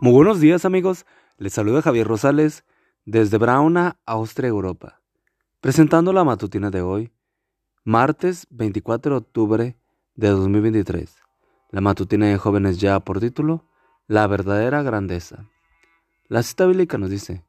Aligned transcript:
Muy 0.00 0.12
buenos 0.12 0.40
días 0.40 0.64
amigos, 0.64 1.06
les 1.38 1.52
saluda 1.52 1.80
Javier 1.80 2.08
Rosales 2.08 2.64
desde 3.04 3.38
Brauna, 3.38 4.00
Austria, 4.06 4.48
Europa, 4.48 5.00
presentando 5.60 6.12
la 6.12 6.24
matutina 6.24 6.72
de 6.72 6.82
hoy, 6.82 7.12
martes 7.84 8.48
24 8.50 9.12
de 9.12 9.18
octubre 9.18 9.78
de 10.16 10.28
2023. 10.28 11.14
La 11.70 11.80
matutina 11.80 12.26
de 12.26 12.36
jóvenes 12.38 12.80
ya 12.80 12.98
por 12.98 13.20
título, 13.20 13.68
La 14.08 14.26
verdadera 14.26 14.82
grandeza. 14.82 15.48
La 16.26 16.42
cita 16.42 16.66
bíblica 16.66 16.98
nos 16.98 17.10
dice, 17.10 17.44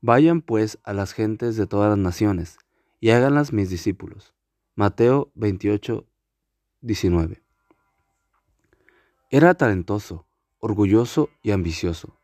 Vayan 0.00 0.40
pues 0.40 0.78
a 0.84 0.92
las 0.92 1.12
gentes 1.12 1.56
de 1.56 1.66
todas 1.66 1.90
las 1.90 1.98
naciones 1.98 2.58
y 3.00 3.10
háganlas 3.10 3.52
mis 3.52 3.70
discípulos. 3.70 4.34
Mateo 4.76 5.32
28, 5.34 6.06
19. 6.80 7.42
Era 9.30 9.54
talentoso 9.54 10.27
orgulloso 10.60 11.30
y 11.42 11.52
ambicioso. 11.52 12.18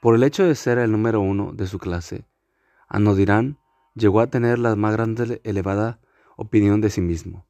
Por 0.00 0.14
el 0.14 0.22
hecho 0.22 0.44
de 0.44 0.54
ser 0.54 0.78
el 0.78 0.92
número 0.92 1.20
uno 1.20 1.52
de 1.52 1.66
su 1.66 1.78
clase, 1.78 2.24
Anodirán 2.88 3.58
llegó 3.94 4.20
a 4.20 4.28
tener 4.28 4.58
la 4.58 4.76
más 4.76 4.92
grande 4.92 5.40
elevada 5.44 6.00
opinión 6.36 6.80
de 6.80 6.90
sí 6.90 7.00
mismo. 7.00 7.46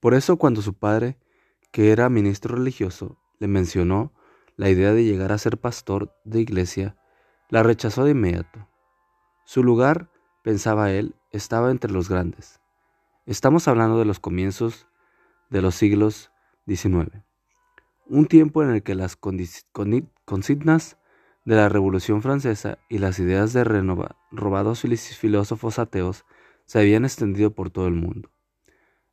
Por 0.00 0.14
eso 0.14 0.36
cuando 0.36 0.62
su 0.62 0.74
padre, 0.74 1.18
que 1.72 1.90
era 1.90 2.08
ministro 2.10 2.56
religioso, 2.56 3.18
le 3.38 3.48
mencionó 3.48 4.12
la 4.56 4.68
idea 4.68 4.92
de 4.92 5.04
llegar 5.04 5.32
a 5.32 5.38
ser 5.38 5.58
pastor 5.58 6.14
de 6.24 6.40
iglesia, 6.40 6.96
la 7.48 7.62
rechazó 7.62 8.04
de 8.04 8.12
inmediato. 8.12 8.68
Su 9.44 9.64
lugar, 9.64 10.10
pensaba 10.42 10.92
él, 10.92 11.16
estaba 11.30 11.70
entre 11.70 11.90
los 11.90 12.08
grandes. 12.08 12.60
Estamos 13.26 13.66
hablando 13.66 13.98
de 13.98 14.04
los 14.04 14.20
comienzos 14.20 14.86
de 15.50 15.62
los 15.62 15.74
siglos 15.74 16.30
XIX 16.66 17.24
un 18.06 18.26
tiempo 18.26 18.62
en 18.62 18.70
el 18.70 18.82
que 18.82 18.94
las 18.94 19.16
consignas 19.16 20.98
de 21.44 21.56
la 21.56 21.68
Revolución 21.68 22.22
Francesa 22.22 22.78
y 22.88 22.98
las 22.98 23.18
ideas 23.18 23.52
de 23.52 23.64
robados 24.30 24.82
filósofos 25.18 25.78
ateos 25.78 26.24
se 26.66 26.78
habían 26.78 27.04
extendido 27.04 27.50
por 27.50 27.70
todo 27.70 27.86
el 27.86 27.94
mundo. 27.94 28.30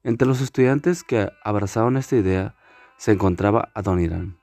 Entre 0.04 0.28
los 0.28 0.42
estudiantes 0.42 1.04
que 1.04 1.30
abrazaban 1.44 1.98
esta 1.98 2.16
idea 2.16 2.56
se 2.98 3.12
encontraba 3.12 3.72
Adoniran, 3.74 4.40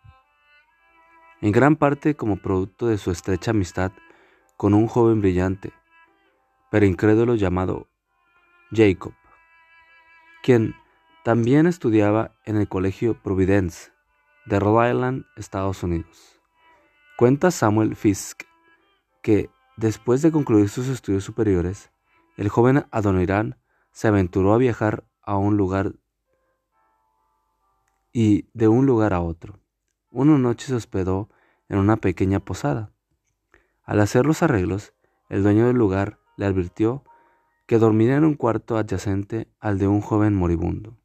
en 1.40 1.52
gran 1.52 1.76
parte 1.76 2.14
como 2.14 2.36
producto 2.36 2.86
de 2.86 2.98
su 2.98 3.10
estrecha 3.10 3.52
amistad 3.52 3.92
con 4.56 4.74
un 4.74 4.88
joven 4.88 5.20
brillante, 5.20 5.72
pero 6.70 6.86
incrédulo 6.86 7.34
llamado 7.34 7.88
Jacob, 8.72 9.14
quien 10.42 10.74
también 11.24 11.66
estudiaba 11.66 12.34
en 12.44 12.56
el 12.56 12.68
Colegio 12.68 13.14
Providence 13.22 13.92
de 14.48 14.58
Rhode 14.58 14.90
Island, 14.90 15.26
Estados 15.36 15.82
Unidos. 15.82 16.40
Cuenta 17.18 17.50
Samuel 17.50 17.96
Fisk 17.96 18.44
que, 19.22 19.50
después 19.76 20.22
de 20.22 20.32
concluir 20.32 20.70
sus 20.70 20.88
estudios 20.88 21.24
superiores, 21.24 21.90
el 22.36 22.48
joven 22.48 22.86
Adoniran 22.90 23.58
se 23.90 24.08
aventuró 24.08 24.54
a 24.54 24.58
viajar 24.58 25.04
a 25.22 25.36
un 25.36 25.56
lugar 25.56 25.96
y 28.12 28.48
de 28.54 28.68
un 28.68 28.86
lugar 28.86 29.12
a 29.12 29.20
otro. 29.20 29.60
Una 30.10 30.38
noche 30.38 30.66
se 30.66 30.74
hospedó 30.74 31.28
en 31.68 31.78
una 31.78 31.96
pequeña 31.96 32.40
posada. 32.40 32.92
Al 33.84 34.00
hacer 34.00 34.24
los 34.24 34.42
arreglos, 34.42 34.94
el 35.28 35.42
dueño 35.42 35.66
del 35.66 35.76
lugar 35.76 36.18
le 36.36 36.46
advirtió 36.46 37.04
que 37.66 37.78
dormiría 37.78 38.16
en 38.16 38.24
un 38.24 38.34
cuarto 38.34 38.78
adyacente 38.78 39.52
al 39.60 39.78
de 39.78 39.88
un 39.88 40.00
joven 40.00 40.34
moribundo. 40.34 40.96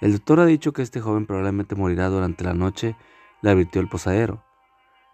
El 0.00 0.12
doctor 0.12 0.40
ha 0.40 0.46
dicho 0.46 0.72
que 0.72 0.82
este 0.82 1.00
joven 1.00 1.26
probablemente 1.26 1.74
morirá 1.74 2.08
durante 2.08 2.42
la 2.42 2.54
noche, 2.54 2.96
le 3.42 3.50
advirtió 3.50 3.80
el 3.80 3.88
posadero. 3.88 4.42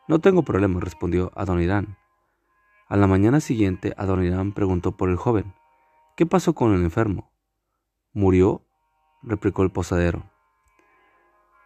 No 0.06 0.20
tengo 0.20 0.42
problema, 0.42 0.78
respondió 0.80 1.32
Adonirán. 1.34 1.98
A 2.88 2.96
la 2.96 3.08
mañana 3.08 3.40
siguiente, 3.40 3.94
Adonirán 3.96 4.52
preguntó 4.52 4.96
por 4.96 5.08
el 5.08 5.16
joven. 5.16 5.54
¿Qué 6.16 6.24
pasó 6.24 6.54
con 6.54 6.72
el 6.72 6.84
enfermo? 6.84 7.32
¿Murió? 8.12 8.62
replicó 9.22 9.64
el 9.64 9.72
posadero. 9.72 10.30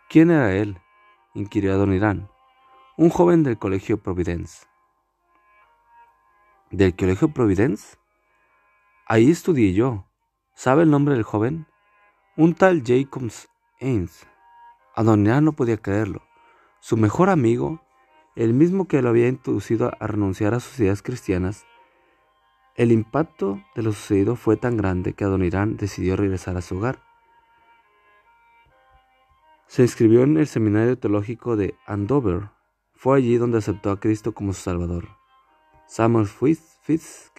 ¿Quién 0.09 0.31
era 0.31 0.55
él? 0.55 0.79
inquirió 1.35 1.75
Adonirán. 1.75 2.31
Un 2.97 3.11
joven 3.11 3.43
del 3.43 3.59
colegio 3.59 4.03
Providence. 4.03 4.67
¿Del 6.71 6.97
colegio 6.97 7.29
Providence? 7.29 7.99
Ahí 9.07 9.31
estudié 9.31 9.75
yo. 9.75 10.07
¿Sabe 10.55 10.85
el 10.85 10.91
nombre 10.91 11.15
del 11.15 11.23
joven? 11.23 11.67
Un 12.37 12.55
tal 12.55 12.85
Jacobs 12.87 13.49
Ains. 13.81 14.25
Adoniran 14.95 15.45
no 15.45 15.53
podía 15.53 15.79
creerlo. 15.79 16.23
Su 16.79 16.97
mejor 16.97 17.29
amigo, 17.29 17.83
el 18.37 18.55
mismo 18.55 18.87
que 18.87 19.03
lo 19.03 19.09
había 19.09 19.27
introducido 19.27 19.91
a 19.99 20.07
renunciar 20.07 20.55
a 20.55 20.61
sus 20.61 20.79
ideas 20.79 21.03
cristianas, 21.03 21.67
el 22.77 22.93
impacto 22.93 23.61
de 23.75 23.83
lo 23.83 23.93
sucedido 23.93 24.37
fue 24.37 24.57
tan 24.57 24.77
grande 24.77 25.13
que 25.13 25.25
Adonirán 25.25 25.77
decidió 25.77 26.15
regresar 26.15 26.57
a 26.57 26.63
su 26.63 26.77
hogar. 26.77 27.03
Se 29.67 29.83
inscribió 29.83 30.23
en 30.23 30.37
el 30.37 30.47
seminario 30.47 30.97
teológico 30.97 31.57
de 31.57 31.75
Andover. 31.85 32.51
Fue 32.95 33.19
allí 33.19 33.39
donde 33.39 33.59
aceptó 33.59 33.91
a 33.91 33.99
Cristo 33.99 34.35
como 34.35 34.53
su 34.53 34.63
Salvador. 34.63 35.09
Samuel 35.89 36.29
Fisk, 36.29 37.33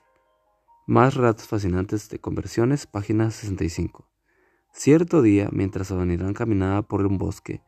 más 0.85 1.15
relatos 1.15 1.47
fascinantes 1.47 2.09
de 2.09 2.19
conversiones, 2.19 2.87
página 2.87 3.31
65. 3.31 4.10
Cierto 4.73 5.21
día, 5.21 5.49
mientras 5.51 5.91
Adonirán 5.91 6.33
caminaba 6.33 6.81
por 6.81 7.05
un 7.05 7.17
bosque, 7.17 7.61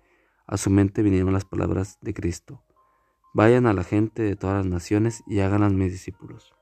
a 0.47 0.57
su 0.57 0.69
mente 0.69 1.03
vinieron 1.03 1.33
las 1.33 1.43
palabras 1.45 1.97
de 2.01 2.13
Cristo. 2.13 2.63
Vayan 3.33 3.65
a 3.65 3.73
la 3.73 3.83
gente 3.83 4.23
de 4.23 4.35
todas 4.35 4.57
las 4.57 4.65
naciones 4.65 5.21
y 5.27 5.39
hagan 5.41 5.63
a 5.63 5.69
mis 5.69 5.91
discípulos. 5.91 6.53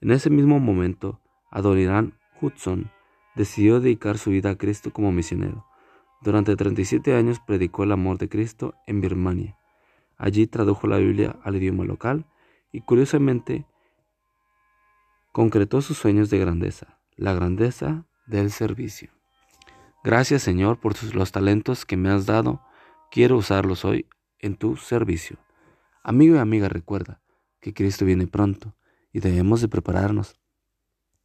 En 0.00 0.10
ese 0.10 0.28
mismo 0.28 0.58
momento, 0.58 1.20
Adonirán 1.50 2.18
Hudson 2.40 2.90
decidió 3.36 3.80
dedicar 3.80 4.18
su 4.18 4.30
vida 4.30 4.50
a 4.50 4.58
Cristo 4.58 4.92
como 4.92 5.12
misionero. 5.12 5.64
Durante 6.20 6.56
37 6.56 7.14
años 7.14 7.38
predicó 7.46 7.84
el 7.84 7.92
amor 7.92 8.18
de 8.18 8.28
Cristo 8.28 8.74
en 8.86 9.00
Birmania. 9.00 9.56
Allí 10.16 10.48
tradujo 10.48 10.88
la 10.88 10.98
Biblia 10.98 11.38
al 11.44 11.56
idioma 11.56 11.84
local 11.84 12.26
y 12.72 12.80
curiosamente 12.80 13.66
concretó 15.30 15.80
sus 15.80 15.96
sueños 15.96 16.28
de 16.28 16.38
grandeza, 16.38 16.98
la 17.16 17.34
grandeza 17.34 18.04
del 18.26 18.50
servicio. 18.50 19.17
Gracias 20.08 20.42
Señor 20.42 20.80
por 20.80 20.94
los 21.14 21.32
talentos 21.32 21.84
que 21.84 21.98
me 21.98 22.08
has 22.08 22.24
dado. 22.24 22.62
Quiero 23.10 23.36
usarlos 23.36 23.84
hoy 23.84 24.06
en 24.38 24.56
tu 24.56 24.78
servicio. 24.78 25.36
Amigo 26.02 26.36
y 26.36 26.38
amiga, 26.38 26.70
recuerda 26.70 27.20
que 27.60 27.74
Cristo 27.74 28.06
viene 28.06 28.26
pronto 28.26 28.74
y 29.12 29.20
debemos 29.20 29.60
de 29.60 29.68
prepararnos. 29.68 30.40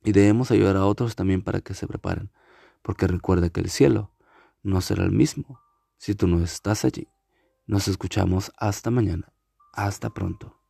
Y 0.03 0.11
debemos 0.11 0.51
ayudar 0.51 0.75
a 0.75 0.85
otros 0.85 1.15
también 1.15 1.43
para 1.43 1.61
que 1.61 1.73
se 1.73 1.87
preparen, 1.87 2.29
porque 2.81 3.07
recuerda 3.07 3.49
que 3.49 3.61
el 3.61 3.69
cielo 3.69 4.11
no 4.63 4.81
será 4.81 5.05
el 5.05 5.13
mismo 5.13 5.61
si 5.95 6.13
tú 6.13 6.27
no 6.27 6.43
estás 6.43 6.83
allí. 6.83 7.07
Nos 7.65 7.87
escuchamos 7.87 8.51
hasta 8.57 8.91
mañana. 8.91 9.31
Hasta 9.71 10.09
pronto. 10.09 10.62